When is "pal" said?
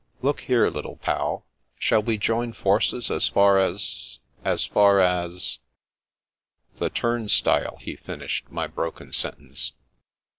0.95-1.45